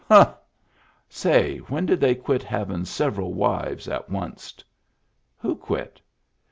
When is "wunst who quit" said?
4.09-6.01